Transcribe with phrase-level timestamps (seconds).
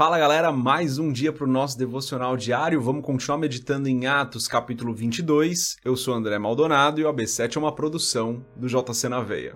[0.00, 2.80] Fala galera, mais um dia para o nosso devocional diário.
[2.80, 5.76] Vamos continuar meditando em Atos capítulo 22.
[5.84, 9.54] Eu sou André Maldonado e o AB7 é uma produção do JC na Veia.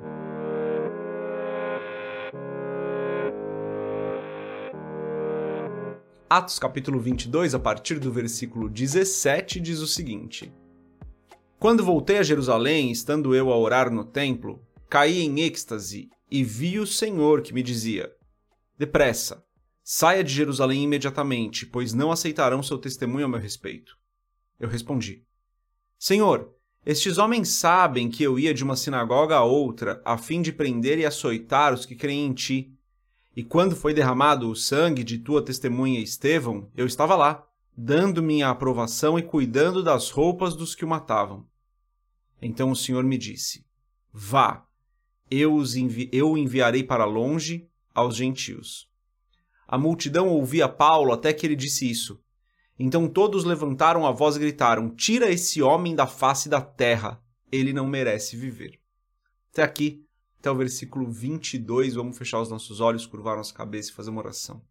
[6.29, 10.52] Atos capítulo 22, a partir do versículo 17, diz o seguinte:
[11.58, 16.79] Quando voltei a Jerusalém, estando eu a orar no templo, caí em êxtase e vi
[16.79, 18.12] o Senhor que me dizia:
[18.76, 19.43] Depressa,
[19.85, 23.98] saia de Jerusalém imediatamente, pois não aceitarão seu testemunho a meu respeito.
[24.59, 25.23] Eu respondi:
[25.98, 26.51] Senhor,
[26.87, 30.98] estes homens sabem que eu ia de uma sinagoga a outra a fim de prender
[30.98, 32.75] e açoitar os que creem em ti.
[33.37, 38.48] E quando foi derramado o sangue de tua testemunha Estevão, eu estava lá, dando minha
[38.48, 41.47] aprovação e cuidando das roupas dos que o matavam.
[42.41, 43.66] Então o Senhor me disse:
[44.12, 44.66] Vá,
[45.30, 48.89] eu, os envi eu o enviarei para longe aos gentios.
[49.74, 52.23] A multidão ouvia Paulo até que ele disse isso.
[52.78, 57.72] Então todos levantaram a voz e gritaram: Tira esse homem da face da terra, ele
[57.72, 58.80] não merece viver.
[59.50, 60.06] Até aqui
[60.39, 61.95] até o versículo 22.
[61.95, 64.64] Vamos fechar os nossos olhos, curvar nossa cabeça e fazer uma oração.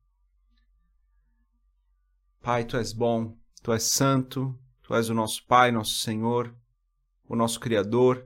[2.41, 6.55] Pai, tu és bom, tu és santo, tu és o nosso Pai, nosso Senhor,
[7.27, 8.25] o nosso Criador,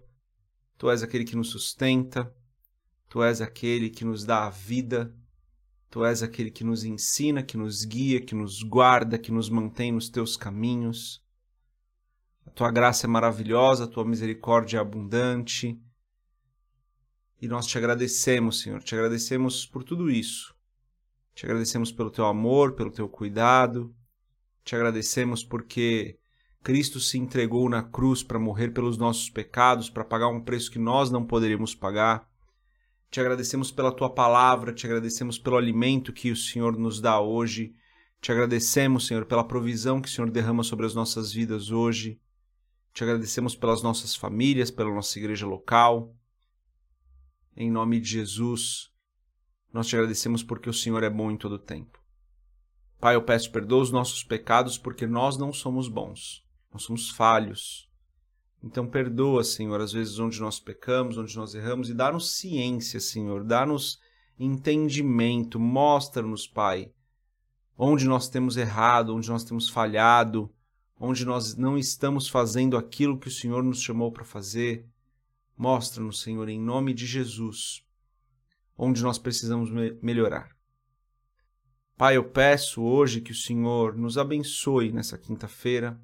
[0.77, 2.31] tu és aquele que nos sustenta,
[3.09, 5.11] tu és aquele que nos dá a vida,
[5.89, 9.91] tu és aquele que nos ensina, que nos guia, que nos guarda, que nos mantém
[9.91, 11.23] nos teus caminhos.
[12.45, 15.79] A tua graça é maravilhosa, a tua misericórdia é abundante
[17.39, 20.55] e nós te agradecemos, Senhor, te agradecemos por tudo isso.
[21.35, 23.95] Te agradecemos pelo teu amor, pelo teu cuidado.
[24.63, 26.17] Te agradecemos porque
[26.63, 30.79] Cristo se entregou na cruz para morrer pelos nossos pecados, para pagar um preço que
[30.79, 32.27] nós não poderíamos pagar.
[33.09, 37.73] Te agradecemos pela tua palavra, te agradecemos pelo alimento que o Senhor nos dá hoje.
[38.19, 42.19] Te agradecemos, Senhor, pela provisão que o Senhor derrama sobre as nossas vidas hoje.
[42.93, 46.13] Te agradecemos pelas nossas famílias, pela nossa igreja local.
[47.55, 48.91] Em nome de Jesus,
[49.71, 51.99] nós te agradecemos porque o Senhor é bom em todo tempo.
[52.99, 56.43] Pai, eu peço perdoa os nossos pecados porque nós não somos bons,
[56.73, 57.86] nós somos falhos.
[58.63, 63.43] Então perdoa, Senhor, as vezes onde nós pecamos, onde nós erramos e dá-nos ciência, Senhor,
[63.43, 63.99] dá-nos
[64.39, 66.91] entendimento, mostra-nos, Pai,
[67.77, 70.51] onde nós temos errado, onde nós temos falhado,
[70.99, 74.85] onde nós não estamos fazendo aquilo que o Senhor nos chamou para fazer.
[75.55, 77.83] Mostra-nos, Senhor, em nome de Jesus,
[78.77, 80.55] onde nós precisamos me melhorar.
[81.95, 85.99] Pai, eu peço hoje que o Senhor nos abençoe nessa quinta-feira,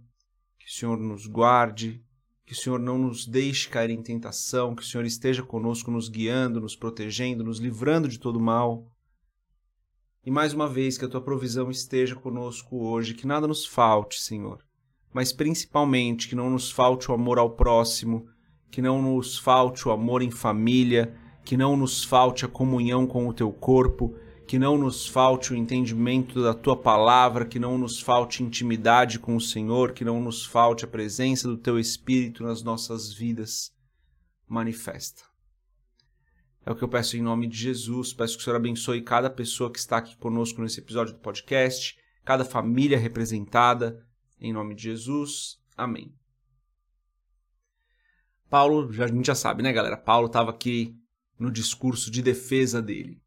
[0.58, 2.04] que o Senhor nos guarde,
[2.46, 6.10] que o Senhor não nos deixe cair em tentação, que o Senhor esteja conosco, nos
[6.10, 8.86] guiando, nos protegendo, nos livrando de todo mal.
[10.26, 14.22] E mais uma vez, que a tua provisão esteja conosco hoje, que nada nos falte,
[14.22, 14.64] Senhor,
[15.14, 18.26] mas principalmente que não nos falte o amor ao próximo,
[18.72, 23.28] que não nos falte o amor em família, que não nos falte a comunhão com
[23.28, 24.16] o teu corpo,
[24.46, 29.36] que não nos falte o entendimento da tua palavra, que não nos falte intimidade com
[29.36, 33.74] o Senhor, que não nos falte a presença do teu Espírito nas nossas vidas.
[34.48, 35.24] Manifesta.
[36.66, 38.14] É o que eu peço em nome de Jesus.
[38.14, 41.98] Peço que o Senhor abençoe cada pessoa que está aqui conosco nesse episódio do podcast,
[42.24, 44.06] cada família representada.
[44.40, 45.60] Em nome de Jesus.
[45.76, 46.14] Amém.
[48.50, 49.98] Paulo, a gente já sabe, né, galera?
[49.98, 50.96] Paulo estava aqui
[51.40, 53.23] no discurso de defesa dele.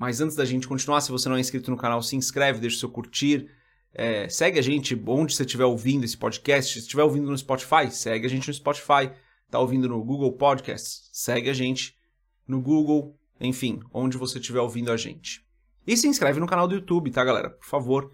[0.00, 2.78] Mas antes da gente continuar, se você não é inscrito no canal, se inscreve, deixa
[2.78, 3.50] o seu curtir.
[3.92, 6.72] É, segue a gente onde você estiver ouvindo esse podcast.
[6.72, 9.12] Se estiver ouvindo no Spotify, segue a gente no Spotify.
[9.44, 11.94] Está ouvindo no Google Podcasts, segue a gente
[12.48, 15.44] no Google, enfim, onde você estiver ouvindo a gente.
[15.86, 17.50] E se inscreve no canal do YouTube, tá, galera?
[17.50, 18.10] Por favor,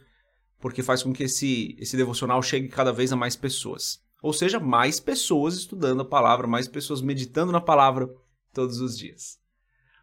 [0.58, 4.02] porque faz com que esse, esse devocional chegue cada vez a mais pessoas.
[4.20, 8.12] Ou seja, mais pessoas estudando a palavra, mais pessoas meditando na palavra
[8.52, 9.45] todos os dias.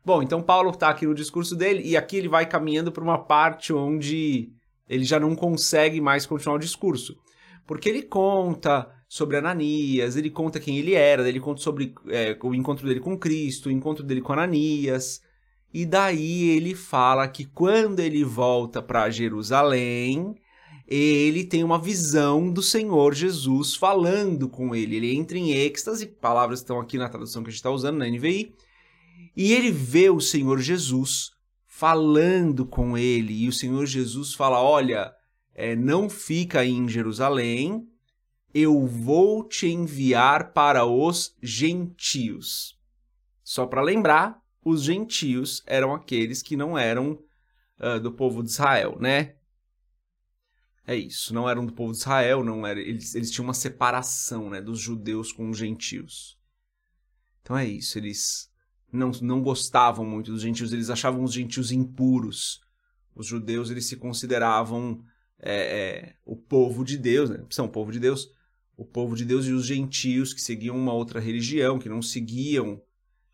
[0.06, 3.18] Bom, então Paulo está aqui no discurso dele e aqui ele vai caminhando para uma
[3.18, 4.52] parte onde
[4.90, 7.16] ele já não consegue mais continuar o discurso.
[7.66, 12.54] Porque ele conta sobre Ananias, ele conta quem ele era, ele conta sobre é, o
[12.54, 15.22] encontro dele com Cristo, o encontro dele com Ananias.
[15.74, 20.36] E daí ele fala que quando ele volta para Jerusalém,
[20.88, 24.98] ele tem uma visão do Senhor Jesus falando com ele.
[24.98, 28.10] Ele entra em êxtase, palavras estão aqui na tradução que a gente está usando na
[28.10, 28.54] NVI,
[29.36, 31.32] e ele vê o Senhor Jesus
[31.66, 33.44] falando com ele.
[33.44, 35.14] E o Senhor Jesus fala: Olha,
[35.54, 37.88] é, não fica aí em Jerusalém,
[38.54, 42.80] eu vou te enviar para os gentios.
[43.44, 47.20] Só para lembrar, os gentios eram aqueles que não eram
[47.80, 49.36] uh, do povo de Israel, né?
[50.86, 54.50] É isso, não eram do povo de Israel, não era, eles, eles tinham uma separação
[54.50, 56.38] né, dos judeus com os gentios.
[57.42, 58.53] Então é isso, eles
[58.94, 62.62] não, não gostavam muito dos gentios, eles achavam os gentios impuros.
[63.16, 65.04] Os judeus eles se consideravam
[65.40, 67.44] é, é, o povo de Deus, né?
[67.50, 68.30] são o povo de Deus,
[68.78, 72.82] o povo de Deus e os gentios que seguiam uma outra religião, que não seguiam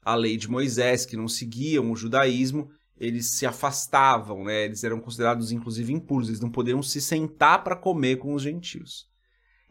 [0.01, 4.65] a lei de Moisés, que não seguiam o judaísmo, eles se afastavam, né?
[4.65, 9.07] Eles eram considerados inclusive impuros, eles não podiam se sentar para comer com os gentios.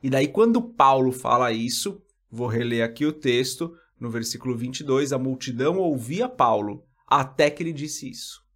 [0.03, 2.01] E daí quando Paulo fala isso,
[2.31, 7.73] vou reler aqui o texto, no versículo 22, a multidão ouvia Paulo até que ele
[7.73, 8.47] disse isso.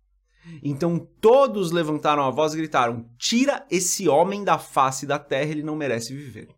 [0.62, 5.62] Então todos levantaram a voz e gritaram: Tira esse homem da face da terra, ele
[5.62, 6.48] não merece viver.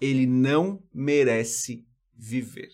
[0.00, 2.70] Ele não merece viver.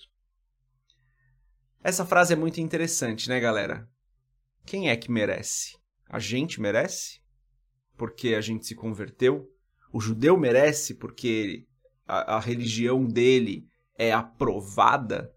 [1.83, 3.89] Essa frase é muito interessante, né, galera?
[4.67, 5.79] Quem é que merece?
[6.09, 7.21] A gente merece?
[7.97, 9.51] Porque a gente se converteu?
[9.93, 11.67] O judeu merece porque
[12.07, 13.67] a, a religião dele
[13.99, 15.35] é aprovada?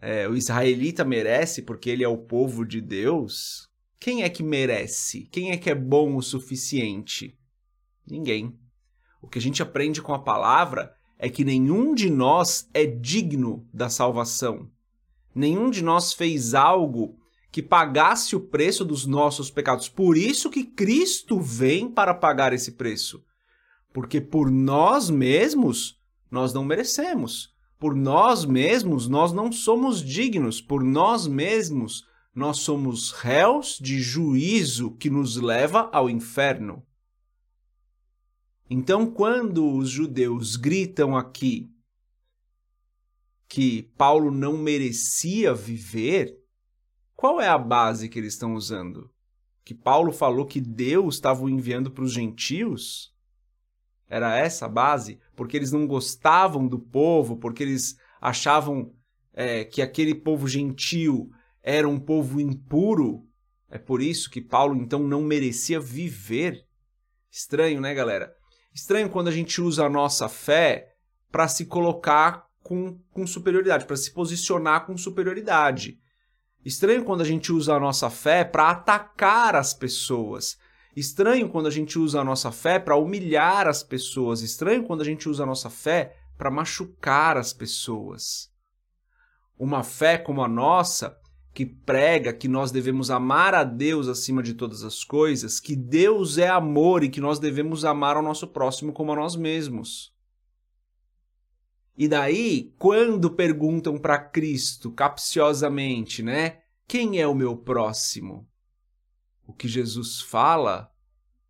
[0.00, 3.70] É, o israelita merece porque ele é o povo de Deus?
[4.00, 5.28] Quem é que merece?
[5.30, 7.38] Quem é que é bom o suficiente?
[8.04, 8.58] Ninguém.
[9.20, 13.64] O que a gente aprende com a palavra é que nenhum de nós é digno
[13.72, 14.68] da salvação.
[15.32, 17.16] Nenhum de nós fez algo
[17.52, 19.88] que pagasse o preço dos nossos pecados.
[19.88, 23.22] Por isso que Cristo vem para pagar esse preço.
[23.92, 26.01] Porque por nós mesmos
[26.32, 27.54] nós não merecemos.
[27.78, 30.60] Por nós mesmos nós não somos dignos.
[30.60, 36.82] Por nós mesmos nós somos réus de juízo que nos leva ao inferno.
[38.70, 41.70] Então, quando os judeus gritam aqui
[43.46, 46.42] que Paulo não merecia viver,
[47.14, 49.10] qual é a base que eles estão usando?
[49.62, 53.11] Que Paulo falou que Deus estava enviando para os gentios?
[54.12, 55.18] Era essa a base?
[55.34, 58.92] Porque eles não gostavam do povo, porque eles achavam
[59.32, 61.30] é, que aquele povo gentil
[61.62, 63.26] era um povo impuro?
[63.70, 66.66] É por isso que Paulo então não merecia viver?
[67.30, 68.30] Estranho, né, galera?
[68.74, 70.92] Estranho quando a gente usa a nossa fé
[71.30, 75.98] para se colocar com, com superioridade, para se posicionar com superioridade.
[76.62, 80.58] Estranho quando a gente usa a nossa fé para atacar as pessoas.
[80.94, 84.42] Estranho quando a gente usa a nossa fé para humilhar as pessoas.
[84.42, 88.50] Estranho quando a gente usa a nossa fé para machucar as pessoas.
[89.58, 91.16] Uma fé como a nossa,
[91.54, 96.38] que prega que nós devemos amar a Deus acima de todas as coisas, que Deus
[96.38, 100.12] é amor e que nós devemos amar ao nosso próximo como a nós mesmos.
[101.96, 106.62] E daí, quando perguntam para Cristo capciosamente, né?
[106.88, 108.48] Quem é o meu próximo?
[109.46, 110.92] O que Jesus fala,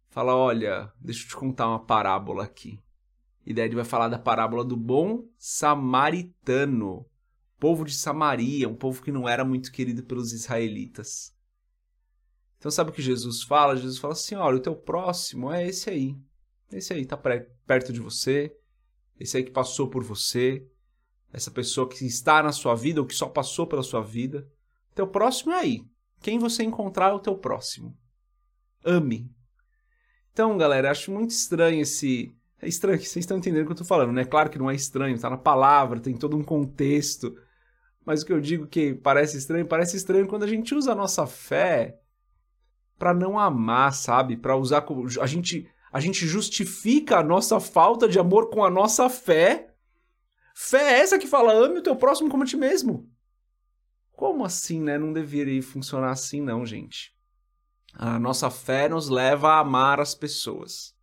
[0.09, 2.81] fala: olha, deixa eu te contar uma parábola aqui.
[3.45, 7.05] E daí ele vai falar da parábola do bom samaritano,
[7.59, 11.35] povo de Samaria, um povo que não era muito querido pelos israelitas.
[12.59, 13.77] Então sabe o que Jesus fala?
[13.77, 16.17] Jesus fala assim: olha, o teu próximo é esse aí.
[16.73, 18.57] Esse aí está perto de você,
[19.19, 20.67] esse aí que passou por você,
[21.33, 24.49] essa pessoa que está na sua vida ou que só passou pela sua vida.
[24.95, 25.87] Teu próximo é aí.
[26.23, 27.97] Quem você encontrar é o teu próximo.
[28.85, 29.31] Ame.
[30.33, 32.35] Então, galera, acho muito estranho esse.
[32.61, 34.25] É estranho vocês estão entendendo o que eu estou falando, né?
[34.25, 37.37] Claro que não é estranho, está na palavra, tem todo um contexto.
[38.05, 40.95] Mas o que eu digo que parece estranho, parece estranho quando a gente usa a
[40.95, 41.99] nossa fé
[42.99, 44.37] para não amar, sabe?
[44.37, 44.87] Para usar
[45.21, 49.75] a gente a gente justifica a nossa falta de amor com a nossa fé.
[50.55, 53.12] Fé é essa que fala, ame o teu próximo como a ti mesmo.
[54.23, 54.97] Como assim, né?
[54.97, 57.13] Não deveria funcionar assim, não, gente.
[57.93, 60.95] A nossa fé nos leva a amar as pessoas.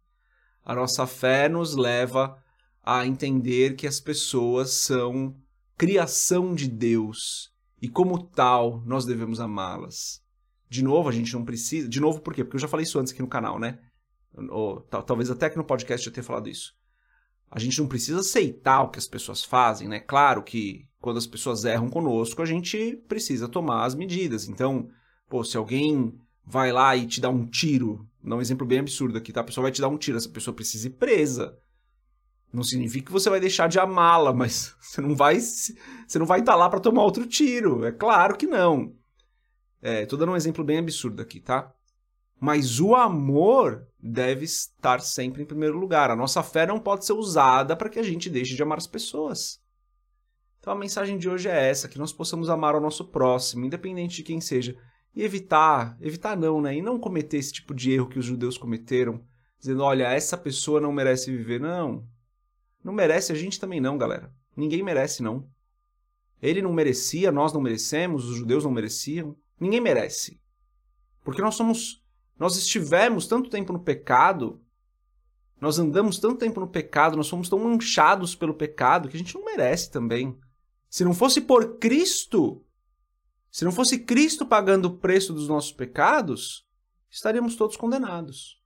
[0.63, 2.41] A nossa fé nos leva
[2.81, 5.35] a entender que as pessoas são
[5.77, 10.23] criação de Deus e, como tal, nós devemos amá-las.
[10.69, 11.89] De novo, a gente não precisa.
[11.89, 12.45] De novo, por quê?
[12.45, 13.79] Porque eu já falei isso antes aqui no canal, né?
[14.49, 16.73] ou talvez até que no podcast eu tenha falado isso.
[17.51, 19.99] A gente não precisa aceitar o que as pessoas fazem, né?
[19.99, 24.47] Claro que quando as pessoas erram conosco, a gente precisa tomar as medidas.
[24.47, 24.89] Então,
[25.29, 26.13] pô, se alguém
[26.45, 29.41] vai lá e te dá um tiro, dá um exemplo bem absurdo aqui, tá?
[29.41, 31.57] A pessoa vai te dar um tiro, essa pessoa precisa ir presa.
[32.51, 36.39] Não significa que você vai deixar de amá-la, mas você não vai você não vai
[36.39, 37.85] estar tá lá para tomar outro tiro.
[37.85, 38.93] É claro que não.
[39.81, 41.71] É, tô dando um exemplo bem absurdo aqui, tá?
[42.39, 46.09] Mas o amor deve estar sempre em primeiro lugar.
[46.09, 48.87] A nossa fé não pode ser usada para que a gente deixe de amar as
[48.87, 49.61] pessoas.
[50.59, 54.17] Então a mensagem de hoje é essa, que nós possamos amar o nosso próximo, independente
[54.17, 54.75] de quem seja,
[55.15, 56.75] e evitar, evitar não, né?
[56.75, 59.23] E não cometer esse tipo de erro que os judeus cometeram
[59.59, 61.59] dizendo: olha, essa pessoa não merece viver.
[61.59, 62.07] Não.
[62.83, 64.33] Não merece, a gente também não, galera.
[64.55, 65.47] Ninguém merece, não.
[66.41, 69.35] Ele não merecia, nós não merecemos, os judeus não mereciam.
[69.59, 70.39] Ninguém merece.
[71.23, 72.03] Porque nós somos.
[72.37, 74.61] Nós estivemos tanto tempo no pecado,
[75.59, 79.35] nós andamos tanto tempo no pecado, nós somos tão manchados pelo pecado que a gente
[79.35, 80.37] não merece também.
[80.89, 82.65] Se não fosse por Cristo,
[83.51, 86.67] se não fosse Cristo pagando o preço dos nossos pecados,
[87.09, 88.59] estaríamos todos condenados.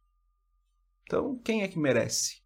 [1.04, 2.42] Então, quem é que merece?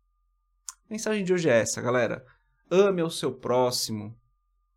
[0.90, 2.26] A mensagem de hoje é essa, galera.
[2.70, 4.18] Ame ao seu próximo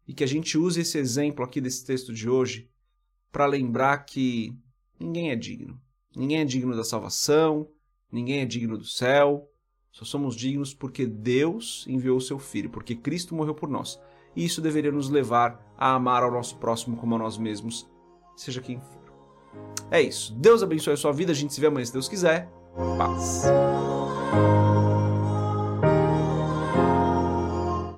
[0.07, 2.71] e que a gente use esse exemplo aqui desse texto de hoje
[3.33, 4.53] para lembrar que
[4.99, 5.81] ninguém é digno.
[6.15, 7.71] Ninguém é digno da salvação,
[8.11, 9.51] ninguém é digno do céu.
[9.93, 13.99] Só somos dignos porque Deus enviou o seu Filho, porque Cristo morreu por nós.
[14.35, 17.89] E isso deveria nos levar a amar ao nosso próximo como a nós mesmos,
[18.37, 19.01] seja quem for.
[19.91, 20.33] É isso.
[20.35, 21.33] Deus abençoe a sua vida.
[21.33, 22.49] A gente se vê amanhã se Deus quiser.
[22.97, 23.45] Paz.